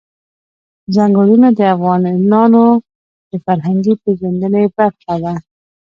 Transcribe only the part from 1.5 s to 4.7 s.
د افغانانو د فرهنګي پیژندنې